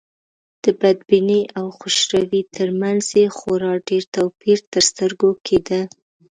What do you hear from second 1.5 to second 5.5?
او خوشروی تر منځ یې خورا ډېر توپير تر سترګو